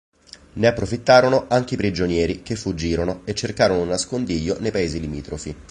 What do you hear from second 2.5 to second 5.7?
fuggirono e cercarono un nascondiglio nei paesi limitrofi.